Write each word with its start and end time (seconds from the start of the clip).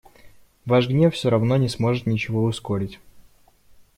Ваш 0.65 0.87
гнев 0.89 1.13
всё 1.13 1.29
равно 1.29 1.57
не 1.57 1.69
сможет 1.69 2.07
ничего 2.07 2.41
ускорить. 2.45 2.99